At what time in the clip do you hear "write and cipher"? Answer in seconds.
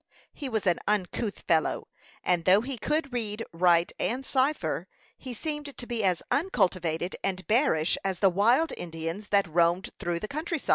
3.53-4.87